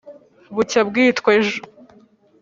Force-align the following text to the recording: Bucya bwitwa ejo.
Bucya 0.55 0.81
bwitwa 0.87 1.29
ejo. 1.39 1.59